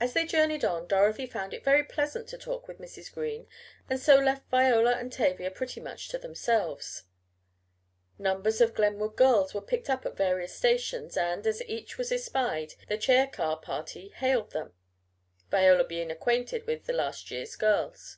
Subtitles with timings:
[0.00, 3.12] As they journeyed on Dorothy found it very pleasant to talk with Mrs.
[3.12, 3.46] Green
[3.90, 7.02] and so left Viola and Tavia pretty much to themselves.
[8.18, 12.72] Numbers of Glenwood girls were picked up at various stations, and, as each was espied,
[12.88, 14.72] the chair car party hailed them,
[15.50, 18.16] Viola being acquainted with the last year's girls.